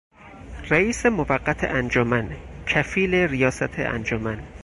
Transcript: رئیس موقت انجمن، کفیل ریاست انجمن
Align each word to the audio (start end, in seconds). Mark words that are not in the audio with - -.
رئیس 0.69 1.05
موقت 1.05 1.63
انجمن، 1.63 2.35
کفیل 2.67 3.15
ریاست 3.15 3.79
انجمن 3.79 4.43